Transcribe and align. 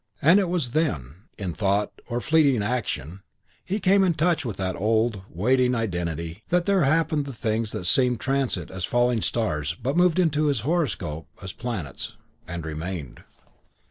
And 0.19 0.39
it 0.39 0.49
was 0.49 0.73
when, 0.73 1.25
in 1.37 1.53
thought 1.53 1.91
or 2.09 2.19
fleeting 2.21 2.63
action, 2.63 3.21
he 3.63 3.79
came 3.79 4.03
in 4.03 4.15
touch 4.15 4.43
with 4.43 4.57
that 4.57 4.75
old, 4.75 5.21
waiting 5.29 5.75
identity, 5.75 6.41
that 6.49 6.65
there 6.65 6.85
happened 6.85 7.25
the 7.25 7.33
things 7.33 7.71
that 7.73 7.85
seemed 7.85 8.19
transient 8.19 8.71
as 8.71 8.83
falling 8.83 9.21
stars 9.21 9.75
but 9.75 9.95
moved 9.95 10.17
into 10.17 10.47
his 10.47 10.61
horoscope 10.61 11.27
as 11.43 11.53
planets, 11.53 12.15
and 12.47 12.65
remained. 12.65 13.23